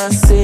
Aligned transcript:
I 0.00 0.10
see 0.10 0.37